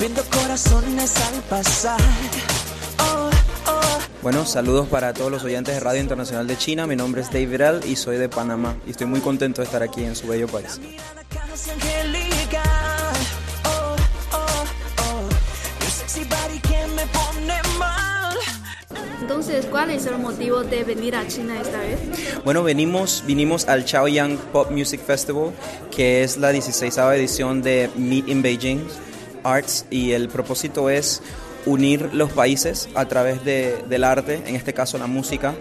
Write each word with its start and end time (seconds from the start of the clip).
viendo 0.00 0.24
corazones 0.30 1.14
al 1.18 1.42
pasar. 1.42 2.00
Oh, 3.00 3.28
oh. 3.66 3.98
Bueno, 4.22 4.46
saludos 4.46 4.88
para 4.88 5.12
todos 5.12 5.30
los 5.30 5.44
oyentes 5.44 5.74
de 5.74 5.80
Radio 5.80 6.00
Internacional 6.00 6.46
de 6.46 6.56
China. 6.56 6.86
Mi 6.86 6.96
nombre 6.96 7.20
es 7.20 7.30
David 7.30 7.60
Al 7.60 7.84
y 7.84 7.96
soy 7.96 8.16
de 8.16 8.30
Panamá. 8.30 8.76
Y 8.86 8.92
estoy 8.92 9.06
muy 9.06 9.20
contento 9.20 9.60
de 9.60 9.66
estar 9.66 9.82
aquí 9.82 10.02
en 10.02 10.16
su 10.16 10.26
bello 10.26 10.48
país. 10.48 10.80
Oh. 13.64 13.96
Entonces, 19.20 19.66
¿cuál 19.66 19.90
es 19.90 20.06
el 20.06 20.18
motivo 20.18 20.62
de 20.62 20.82
venir 20.82 21.14
a 21.14 21.28
China 21.28 21.60
esta 21.60 21.78
vez? 21.78 22.00
Bueno, 22.42 22.62
venimos, 22.62 23.22
vinimos 23.26 23.68
al 23.68 23.84
Chaoyang 23.84 24.38
Pop 24.50 24.70
Music 24.70 25.02
Festival, 25.04 25.52
que 25.94 26.24
es 26.24 26.38
la 26.38 26.52
16 26.52 26.96
edición 26.96 27.60
de 27.60 27.90
Meet 27.96 28.28
in 28.28 28.40
Beijing 28.40 28.80
Arts, 29.44 29.86
y 29.90 30.12
el 30.12 30.28
propósito 30.28 30.90
es 30.90 31.22
unir 31.66 32.10
los 32.12 32.30
países 32.32 32.88
a 32.94 33.04
través 33.06 33.44
de- 33.44 33.82
del 33.88 34.04
arte, 34.04 34.42
en 34.46 34.56
este 34.56 34.72
caso 34.72 34.96
la 34.98 35.06
música. 35.06 35.54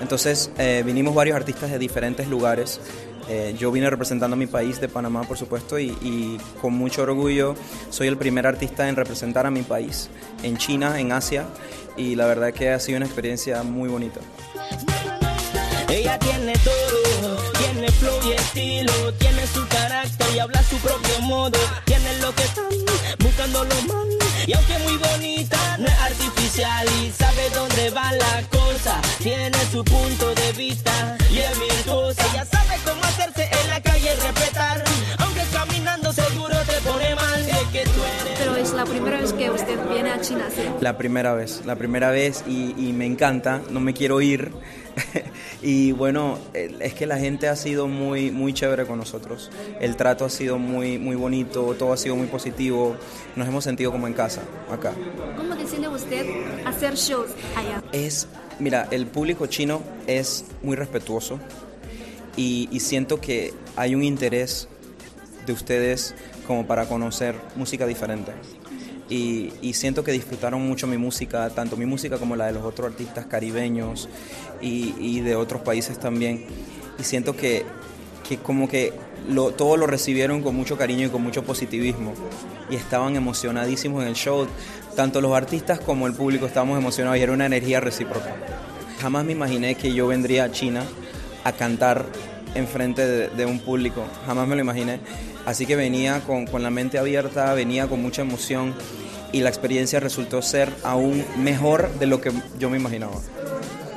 Entonces, 0.00 0.50
eh, 0.58 0.82
vinimos 0.84 1.14
varios 1.14 1.36
artistas 1.36 1.70
de 1.70 1.78
diferentes 1.78 2.26
lugares. 2.28 2.80
Eh, 3.28 3.54
yo 3.58 3.70
vine 3.72 3.88
representando 3.88 4.34
a 4.34 4.36
mi 4.36 4.46
país 4.46 4.80
de 4.80 4.88
Panamá, 4.88 5.22
por 5.22 5.38
supuesto, 5.38 5.78
y, 5.78 5.86
y 6.02 6.38
con 6.60 6.74
mucho 6.74 7.02
orgullo 7.02 7.54
soy 7.88 8.08
el 8.08 8.18
primer 8.18 8.46
artista 8.46 8.86
en 8.88 8.96
representar 8.96 9.46
a 9.46 9.50
mi 9.50 9.62
país 9.62 10.10
en 10.42 10.58
China, 10.58 11.00
en 11.00 11.12
Asia, 11.12 11.46
y 11.96 12.16
la 12.16 12.26
verdad 12.26 12.52
que 12.52 12.70
ha 12.70 12.78
sido 12.80 12.96
una 12.98 13.06
experiencia 13.06 13.62
muy 13.62 13.88
bonita. 13.88 14.20
Ella 15.88 16.18
tiene 16.18 16.52
todo, 16.64 17.36
tiene 17.58 17.88
flow 17.92 18.18
y 18.26 18.32
estilo, 18.32 19.14
tiene 19.14 19.46
su 19.46 19.66
carácter 19.68 20.13
y 20.34 20.38
habla 20.38 20.62
su 20.64 20.76
propio 20.78 21.20
modo, 21.20 21.58
tiene 21.84 22.18
lo 22.18 22.34
que 22.34 22.42
están 22.42 22.64
buscando 23.20 23.64
los 23.64 23.86
man. 23.86 24.08
Y 24.46 24.52
aunque 24.52 24.78
muy 24.80 24.96
bonita, 24.96 25.76
no 25.78 25.86
es 25.86 25.98
artificial 26.00 26.86
y 27.00 27.10
sabe 27.12 27.50
dónde 27.54 27.90
va 27.90 28.12
la 28.12 28.42
cosa, 28.50 29.00
tiene 29.18 29.56
su 29.70 29.84
punto 29.84 30.34
de 30.34 30.52
vista 30.52 31.16
y 31.30 31.38
es 31.38 31.58
virtuosa. 31.60 32.22
Ella 32.32 32.44
sabe 32.44 32.76
cómo 32.84 33.02
hacerse 33.04 33.48
en 33.62 33.70
la 33.70 33.80
calle 33.80 34.10
y 34.12 34.20
respetar, 34.20 34.84
aunque 35.18 35.42
caminando 35.52 36.12
seguro 36.12 36.56
te 36.66 36.80
pone 36.88 37.14
mal, 37.14 37.40
es 37.40 37.68
que 37.72 37.84
tú 37.84 38.00
eres. 38.20 38.38
Pero 38.38 38.56
es 38.56 38.72
la 38.72 38.84
primera 38.84 39.20
vez 39.20 39.32
que 39.32 39.50
usted 39.50 39.78
viene 39.88 40.10
a 40.10 40.20
China, 40.20 40.48
¿sí? 40.54 40.62
La 40.80 40.98
primera 40.98 41.34
vez, 41.34 41.62
la 41.64 41.76
primera 41.76 42.10
vez 42.10 42.42
y, 42.46 42.74
y 42.76 42.92
me 42.92 43.06
encanta, 43.06 43.62
no 43.70 43.80
me 43.80 43.94
quiero 43.94 44.20
ir. 44.20 44.52
y 45.66 45.92
bueno, 45.92 46.38
es 46.52 46.92
que 46.92 47.06
la 47.06 47.18
gente 47.18 47.48
ha 47.48 47.56
sido 47.56 47.88
muy, 47.88 48.30
muy 48.30 48.52
chévere 48.52 48.84
con 48.84 48.98
nosotros. 48.98 49.50
El 49.80 49.96
trato 49.96 50.26
ha 50.26 50.28
sido 50.28 50.58
muy, 50.58 50.98
muy 50.98 51.16
bonito, 51.16 51.74
todo 51.78 51.94
ha 51.94 51.96
sido 51.96 52.16
muy 52.16 52.26
positivo. 52.26 52.96
Nos 53.34 53.48
hemos 53.48 53.64
sentido 53.64 53.90
como 53.90 54.06
en 54.06 54.12
casa 54.12 54.42
acá. 54.70 54.92
¿Cómo 55.38 55.54
decide 55.56 55.88
usted 55.88 56.26
hacer 56.66 56.96
shows 56.96 57.30
allá? 57.56 57.82
Es, 57.92 58.28
mira, 58.58 58.88
el 58.90 59.06
público 59.06 59.46
chino 59.46 59.80
es 60.06 60.44
muy 60.62 60.76
respetuoso 60.76 61.40
y, 62.36 62.68
y 62.70 62.80
siento 62.80 63.18
que 63.22 63.54
hay 63.74 63.94
un 63.94 64.04
interés 64.04 64.68
de 65.46 65.54
ustedes 65.54 66.14
como 66.46 66.66
para 66.66 66.86
conocer 66.86 67.36
música 67.56 67.86
diferente. 67.86 68.32
Y, 69.08 69.52
y 69.60 69.74
siento 69.74 70.02
que 70.02 70.12
disfrutaron 70.12 70.66
mucho 70.66 70.86
mi 70.86 70.96
música, 70.96 71.50
tanto 71.50 71.76
mi 71.76 71.84
música 71.84 72.18
como 72.18 72.36
la 72.36 72.46
de 72.46 72.52
los 72.52 72.64
otros 72.64 72.90
artistas 72.90 73.26
caribeños 73.26 74.08
y, 74.62 74.94
y 74.98 75.20
de 75.20 75.36
otros 75.36 75.62
países 75.62 75.98
también. 75.98 76.46
Y 76.98 77.04
siento 77.04 77.36
que, 77.36 77.64
que 78.26 78.38
como 78.38 78.68
que 78.68 78.92
lo, 79.28 79.52
todo 79.52 79.76
lo 79.76 79.86
recibieron 79.86 80.42
con 80.42 80.54
mucho 80.54 80.78
cariño 80.78 81.06
y 81.06 81.10
con 81.10 81.22
mucho 81.22 81.44
positivismo. 81.44 82.14
Y 82.70 82.76
estaban 82.76 83.16
emocionadísimos 83.16 84.02
en 84.02 84.08
el 84.08 84.14
show. 84.14 84.46
Tanto 84.96 85.20
los 85.20 85.32
artistas 85.32 85.80
como 85.80 86.06
el 86.06 86.14
público 86.14 86.46
estábamos 86.46 86.78
emocionados 86.78 87.18
y 87.18 87.22
era 87.22 87.32
una 87.32 87.46
energía 87.46 87.80
recíproca. 87.80 88.34
Jamás 89.00 89.24
me 89.24 89.32
imaginé 89.32 89.74
que 89.74 89.92
yo 89.92 90.06
vendría 90.06 90.44
a 90.44 90.50
China 90.50 90.82
a 91.42 91.52
cantar 91.52 92.06
enfrente 92.54 93.06
de, 93.06 93.28
de 93.28 93.44
un 93.44 93.58
público. 93.58 94.04
Jamás 94.26 94.48
me 94.48 94.54
lo 94.54 94.62
imaginé. 94.62 95.00
Así 95.46 95.66
que 95.66 95.76
venía 95.76 96.20
con, 96.20 96.46
con 96.46 96.62
la 96.62 96.70
mente 96.70 96.98
abierta, 96.98 97.52
venía 97.54 97.86
con 97.86 98.00
mucha 98.00 98.22
emoción 98.22 98.74
y 99.32 99.40
la 99.40 99.48
experiencia 99.50 100.00
resultó 100.00 100.40
ser 100.42 100.72
aún 100.84 101.24
mejor 101.36 101.90
de 101.98 102.06
lo 102.06 102.20
que 102.20 102.32
yo 102.58 102.70
me 102.70 102.76
imaginaba. 102.78 103.20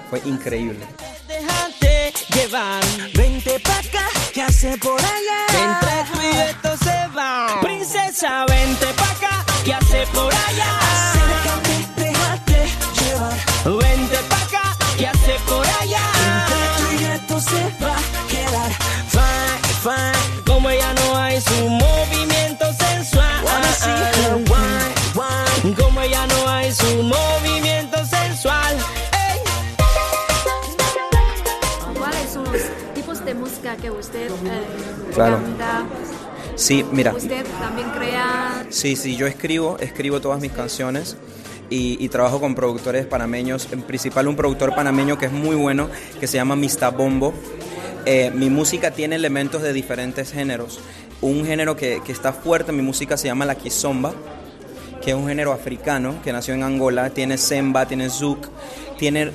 Fue 0.10 0.20
increíble. 0.26 0.80
Déjate 1.28 2.14
llevar, 2.34 2.84
Vente 3.14 3.60
pa' 3.60 3.78
acá, 3.80 4.08
¿qué 4.34 4.42
hace 4.42 4.78
por 4.78 5.00
allá? 5.00 5.40
entre 5.52 6.12
tú 6.12 6.20
y 6.22 6.38
esto 6.50 6.78
se 6.84 7.08
va. 7.16 7.60
Princesa, 7.62 8.46
vente 8.48 8.86
pa' 8.96 9.12
acá, 9.12 9.46
¿qué 9.64 9.74
hace 9.74 10.08
por 10.14 10.34
allá? 10.34 10.80
Acércate, 11.12 12.02
déjate 12.02 12.66
llevar. 13.00 13.38
Vente 13.84 14.18
pa' 14.30 14.44
acá, 14.44 14.78
¿qué 14.98 15.08
hace 15.08 15.36
por 15.48 15.66
allá? 15.82 16.02
Entre 16.92 17.20
tú 17.28 17.38
y 17.38 17.42
se 17.42 17.84
va 17.86 17.96
a 17.96 18.28
quedar. 18.28 18.72
Fine, 19.12 19.74
fine, 19.84 20.17
que 33.82 33.92
usted 33.92 34.28
eh, 34.30 35.14
Claro. 35.14 35.38
canta? 35.42 35.86
Sí, 36.56 36.86
mira. 36.92 37.14
¿Usted 37.14 37.46
también 37.60 37.90
crea? 37.92 38.66
Sí, 38.70 38.96
sí, 38.96 39.16
yo 39.16 39.28
escribo, 39.28 39.78
escribo 39.80 40.20
todas 40.22 40.42
mis 40.42 40.52
canciones 40.52 41.18
y, 41.70 42.04
y 42.04 42.10
trabajo 42.10 42.40
con 42.40 42.56
productores 42.56 43.06
panameños, 43.06 43.68
en 43.72 43.82
principal 43.84 44.28
un 44.28 44.36
productor 44.36 44.74
panameño 44.74 45.18
que 45.18 45.28
es 45.28 45.32
muy 45.32 45.56
bueno, 45.56 45.90
que 46.20 46.28
se 46.28 46.38
llama 46.38 46.56
Mista 46.56 46.90
Bombo. 46.90 47.34
Eh, 48.06 48.32
mi 48.34 48.50
música 48.50 48.92
tiene 48.92 49.16
elementos 49.18 49.62
de 49.62 49.74
diferentes 49.74 50.32
géneros. 50.32 50.80
Un 51.22 51.46
género 51.46 51.76
que, 51.76 52.02
que 52.06 52.12
está 52.12 52.32
fuerte 52.34 52.72
en 52.72 52.78
mi 52.78 52.84
música 52.84 53.18
se 53.18 53.28
llama 53.28 53.46
la 53.46 53.56
kizomba, 53.56 54.14
que 55.04 55.12
es 55.12 55.16
un 55.18 55.28
género 55.28 55.52
africano 55.52 56.16
que 56.24 56.32
nació 56.32 56.54
en 56.54 56.64
Angola, 56.64 57.10
tiene 57.12 57.38
semba, 57.38 57.86
tiene 57.88 58.10
zouk, 58.10 58.48
tiene 58.98 59.32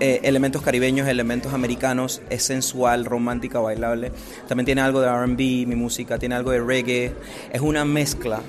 eh, 0.00 0.20
elementos 0.24 0.62
caribeños, 0.62 1.06
elementos 1.08 1.54
americanos, 1.54 2.20
es 2.28 2.42
sensual, 2.42 3.04
romántica, 3.04 3.60
bailable. 3.60 4.12
También 4.48 4.66
tiene 4.66 4.80
algo 4.80 5.00
de 5.00 5.08
RB, 5.08 5.66
mi 5.66 5.76
música, 5.76 6.18
tiene 6.18 6.34
algo 6.34 6.50
de 6.50 6.60
reggae, 6.60 7.12
es 7.52 7.60
una 7.60 7.84
mezcla 7.84 8.40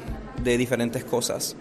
de 0.44 0.58
diferentes 0.58 1.04
cosas. 1.04 1.56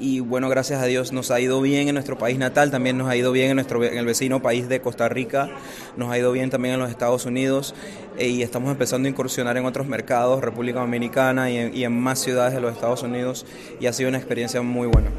Y 0.00 0.20
bueno, 0.20 0.48
gracias 0.48 0.82
a 0.82 0.86
Dios 0.86 1.12
nos 1.12 1.30
ha 1.30 1.40
ido 1.40 1.60
bien 1.60 1.88
en 1.88 1.94
nuestro 1.94 2.16
país 2.16 2.38
natal, 2.38 2.70
también 2.70 2.96
nos 2.96 3.08
ha 3.08 3.16
ido 3.16 3.32
bien 3.32 3.50
en, 3.50 3.56
nuestro, 3.56 3.84
en 3.84 3.98
el 3.98 4.06
vecino 4.06 4.40
país 4.40 4.66
de 4.66 4.80
Costa 4.80 5.10
Rica, 5.10 5.50
nos 5.98 6.10
ha 6.10 6.18
ido 6.18 6.32
bien 6.32 6.48
también 6.48 6.74
en 6.74 6.80
los 6.80 6.88
Estados 6.88 7.26
Unidos 7.26 7.74
eh, 8.16 8.28
y 8.28 8.42
estamos 8.42 8.70
empezando 8.70 9.08
a 9.08 9.10
incursionar 9.10 9.58
en 9.58 9.66
otros 9.66 9.86
mercados, 9.86 10.42
República 10.42 10.80
Dominicana 10.80 11.50
y 11.50 11.58
en, 11.58 11.76
y 11.76 11.84
en 11.84 11.92
más 11.92 12.18
ciudades 12.18 12.54
de 12.54 12.62
los 12.62 12.72
Estados 12.72 13.02
Unidos 13.02 13.44
y 13.78 13.86
ha 13.86 13.92
sido 13.92 14.08
una 14.08 14.18
experiencia 14.18 14.62
muy 14.62 14.88
buena. 14.88 15.10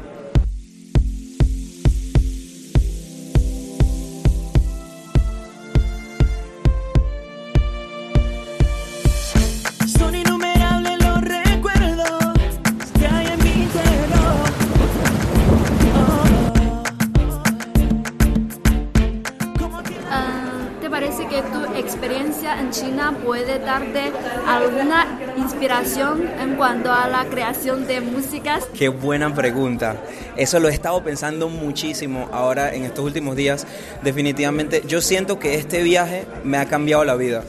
China 22.72 23.14
puede 23.22 23.58
darte 23.58 24.10
alguna 24.46 25.20
inspiración 25.36 26.26
en 26.40 26.56
cuanto 26.56 26.90
a 26.90 27.06
la 27.06 27.26
creación 27.26 27.86
de 27.86 28.00
músicas? 28.00 28.64
Qué 28.74 28.88
buena 28.88 29.34
pregunta. 29.34 29.96
Eso 30.36 30.58
lo 30.58 30.68
he 30.68 30.72
estado 30.72 31.04
pensando 31.04 31.50
muchísimo 31.50 32.30
ahora 32.32 32.74
en 32.74 32.84
estos 32.84 33.04
últimos 33.04 33.36
días. 33.36 33.66
Definitivamente, 34.02 34.82
yo 34.88 35.02
siento 35.02 35.38
que 35.38 35.56
este 35.56 35.82
viaje 35.82 36.24
me 36.44 36.56
ha 36.56 36.64
cambiado 36.64 37.04
la 37.04 37.14
vida. 37.14 37.44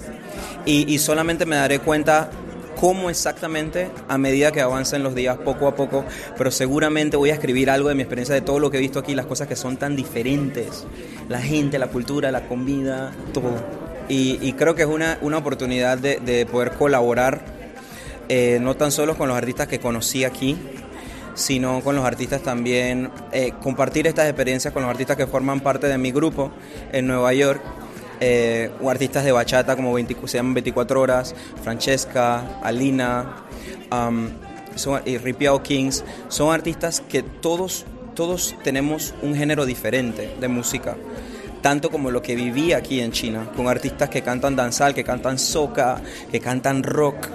Y, 0.66 0.98
solamente 1.00 1.46
me 1.46 1.56
daré 1.56 1.80
cuenta 1.80 2.30
cómo 2.80 3.10
exactamente 3.10 3.92
a 4.10 4.18
medida 4.18 4.52
que 4.52 4.60
avancen 4.60 5.04
los 5.04 5.16
días, 5.16 5.38
poco 5.38 5.68
a 5.68 5.76
poco. 5.76 6.04
Pero 6.38 6.52
seguramente 6.52 7.16
voy 7.16 7.30
a 7.30 7.34
escribir 7.34 7.70
algo 7.70 7.88
de 7.88 7.96
mi 7.96 8.02
experiencia, 8.02 8.36
de 8.36 8.42
todo 8.42 8.60
lo 8.60 8.70
que 8.70 8.78
he 8.78 8.82
visto 8.82 9.00
aquí, 9.00 9.16
las 9.16 9.26
cosas 9.26 9.48
que 9.48 9.56
son 9.56 9.78
tan 9.78 9.96
diferentes. 9.96 10.86
La 11.30 11.40
gente, 11.40 11.80
la 11.80 11.88
cultura, 11.88 12.30
la 12.30 12.46
comida, 12.46 13.14
todo. 13.34 13.83
Y, 14.10 14.54
creo 14.54 14.76
que 14.76 14.84
es 14.84 14.88
una, 14.88 15.18
una 15.22 15.38
oportunidad 15.38 15.98
de, 15.98 16.20
de 16.20 16.46
poder 16.46 16.72
colaborar 16.74 17.42
eh, 18.30 18.60
no 18.62 18.76
tan 18.76 18.92
solo 18.92 19.18
con 19.18 19.28
los 19.28 19.38
artistas 19.38 19.68
que 19.68 19.80
conocí 19.80 20.24
aquí, 20.24 20.58
sino 21.36 21.82
con 21.82 21.96
los 21.96 22.06
artistas 22.06 22.42
también, 22.42 23.12
eh, 23.32 23.54
compartir 23.62 24.08
estas 24.08 24.28
experiencias 24.28 24.74
con 24.74 24.84
los 24.84 24.90
artistas 24.90 25.18
que 25.18 25.28
forman 25.28 25.60
parte 25.60 25.88
de 25.88 25.98
mi 25.98 26.12
grupo 26.12 26.52
en 26.92 27.08
Nueva 27.08 27.34
York, 27.34 27.62
eh, 28.22 28.72
artistas 28.88 29.26
de 29.26 29.34
bachata 29.34 29.76
como 29.76 29.94
20 29.94 30.16
se 30.26 30.38
llaman 30.38 30.54
24 30.54 31.02
horas, 31.02 31.36
Francesca, 31.64 32.60
Alina, 32.64 33.36
y 35.06 35.18
Ripiao 35.18 35.62
Kings, 35.62 36.04
son 36.30 36.54
artistas 36.54 37.02
que 37.02 37.22
todos, 37.22 37.86
todos 38.16 38.56
tenemos 38.64 39.14
un 39.22 39.36
género 39.36 39.66
diferente 39.66 40.36
de 40.40 40.48
música. 40.48 40.96
Tanto 41.64 41.90
como 41.90 42.12
lo 42.12 42.22
que 42.22 42.36
viví 42.36 42.74
aquí 42.74 43.00
en 43.00 43.14
China, 43.14 43.50
con 43.56 43.70
artistas 43.70 44.10
que 44.10 44.22
cantan 44.22 44.54
danzal, 44.54 44.94
que 44.94 45.06
cantan 45.06 45.40
soca, 45.40 46.02
que 46.30 46.42
cantan 46.42 46.84
rock. 46.84 47.30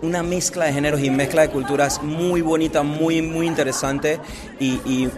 Una 0.00 0.22
mezcla 0.22 0.64
de 0.64 0.72
géneros 0.72 1.02
y 1.02 1.10
mezcla 1.10 1.42
de 1.42 1.50
culturas 1.50 2.02
muy 2.02 2.40
bonita, 2.40 2.82
muy, 2.82 3.20
muy 3.20 3.46
interesante 3.46 4.18
y, 4.58 5.08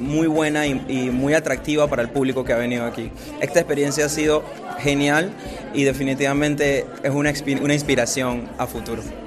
muy 0.00 0.26
buena 0.26 0.66
y, 0.66 0.74
muy 1.12 1.34
atractiva 1.34 1.86
para 1.86 2.02
el 2.02 2.08
público 2.08 2.44
que 2.44 2.52
ha 2.52 2.56
venido 2.56 2.84
aquí. 2.84 3.12
Esta 3.40 3.60
experiencia 3.60 4.06
ha 4.06 4.08
sido 4.08 4.42
genial 4.80 5.30
y 5.72 5.84
definitivamente 5.84 6.84
es 7.04 7.12
una 7.12 7.74
inspiración 7.74 8.48
a 8.58 8.66
futuro. 8.66 9.21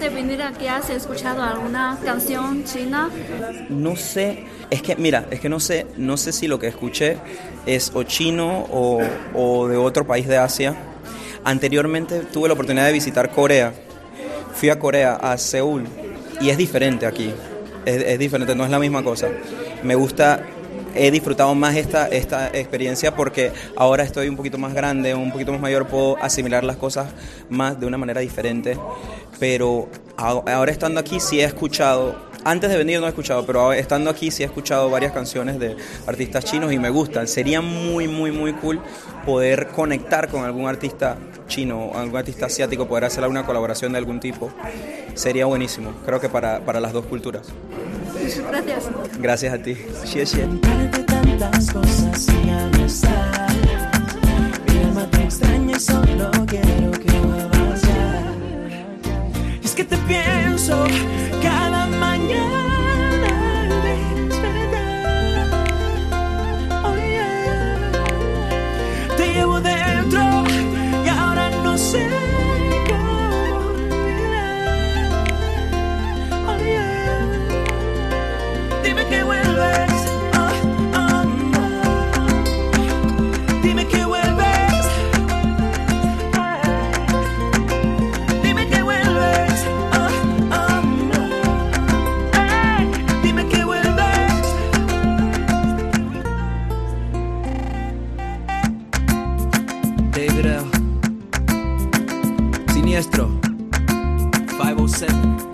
De 0.00 0.08
venir 0.08 0.42
aquí, 0.42 0.66
¿has 0.66 0.88
escuchado 0.90 1.42
alguna 1.42 1.98
canción 2.04 2.64
china? 2.64 3.10
No 3.68 3.96
sé, 3.96 4.46
es 4.70 4.82
que 4.82 4.96
mira, 4.96 5.26
es 5.30 5.40
que 5.40 5.48
no 5.48 5.60
sé, 5.60 5.86
no 5.96 6.16
sé 6.16 6.32
si 6.32 6.48
lo 6.48 6.58
que 6.58 6.68
escuché 6.68 7.18
es 7.66 7.92
o 7.94 8.02
chino 8.02 8.66
o, 8.72 9.68
de 9.68 9.76
otro 9.76 10.06
país 10.06 10.26
de 10.26 10.38
Asia. 10.38 10.74
Anteriormente 11.44 12.20
tuve 12.20 12.48
la 12.48 12.54
oportunidad 12.54 12.86
de 12.86 12.92
visitar 12.92 13.30
Corea. 13.30 13.74
Fui 14.54 14.70
a 14.70 14.78
Corea, 14.78 15.16
a 15.16 15.36
Seúl, 15.36 15.84
y 16.40 16.50
es 16.50 16.56
diferente 16.56 17.06
aquí 17.06 17.32
es, 17.84 18.18
diferente, 18.18 18.54
no 18.54 18.64
es 18.64 18.70
la 18.70 18.78
misma 18.78 19.02
cosa. 19.02 19.28
Me 19.82 19.94
gusta, 19.94 20.42
he 20.94 21.10
disfrutado 21.10 21.54
más 21.54 21.76
esta, 21.76 22.08
esta 22.08 22.48
experiencia 22.48 23.14
porque 23.14 23.52
ahora 23.76 24.02
estoy 24.02 24.28
un 24.28 24.36
poquito 24.36 24.58
más 24.58 24.74
grande, 24.74 25.14
un 25.14 25.32
poquito 25.32 25.52
más 25.52 25.60
mayor, 25.60 25.86
puedo 25.86 26.16
asimilar 26.22 26.64
las 26.64 26.76
cosas 26.76 27.12
más 27.48 27.78
de 27.78 27.86
una 27.86 27.98
manera 27.98 28.20
diferente. 28.20 28.78
Pero 29.38 29.88
ahora 30.16 30.70
estando 30.70 31.00
aquí 31.00 31.20
sí 31.20 31.40
he 31.40 31.44
escuchado 31.44 32.30
antes 32.44 32.70
de 32.70 32.78
venir 32.78 33.00
no 33.00 33.06
he 33.06 33.10
escuchado, 33.10 33.44
pero 33.44 33.72
estando 33.72 34.08
aquí 34.08 34.30
sí 34.30 34.42
he 34.42 34.46
escuchado 34.46 34.88
varias 34.88 35.12
canciones 35.12 35.58
de 35.58 35.76
artistas 36.06 36.44
chinos 36.44 36.72
y 36.72 36.78
me 36.78 36.88
gustan. 36.88 37.28
Sería 37.28 37.60
muy, 37.60 38.08
muy, 38.08 38.32
muy 38.32 38.54
cool 38.54 38.80
poder 39.26 39.68
conectar 39.68 40.28
con 40.28 40.44
algún 40.44 40.66
artista 40.66 41.18
chino, 41.48 41.90
algún 41.94 42.16
artista 42.16 42.46
asiático, 42.46 42.88
poder 42.88 43.04
hacer 43.04 43.24
alguna 43.24 43.44
colaboración 43.44 43.92
de 43.92 43.98
algún 43.98 44.20
tipo. 44.20 44.50
Sería 45.14 45.44
buenísimo, 45.46 45.92
creo 46.06 46.20
que 46.20 46.28
para, 46.28 46.64
para 46.64 46.80
las 46.80 46.92
dos 46.92 47.04
culturas. 47.04 47.48
Gracias. 48.38 48.90
Gracias 49.18 49.54
a 49.54 49.58
ti. 49.58 49.76
Xie, 50.04 50.26
xie. 50.26 50.46
tantas 51.38 51.72
cosas 51.72 52.26
y 52.28 52.46
ya 52.46 52.66
no 52.66 52.84
está. 52.84 53.46
Mi 54.68 54.78
alma 54.84 55.06
te 55.10 55.22
extraña 55.22 55.76
y 55.76 55.80
solo 55.80 56.30
quiero 56.46 56.90
que 56.92 57.18
vuelvas 57.20 57.82
ya. 57.82 58.32
Y 59.62 59.64
es 59.64 59.74
que 59.74 59.84
te 59.84 59.96
pienso 59.96 60.84
Siniestro. 102.80 103.28
507 104.56 105.49